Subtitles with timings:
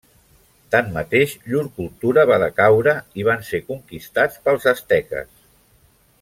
[0.75, 5.31] Tanmateix, llur cultura va decaure, i van ser conquistats pels asteques.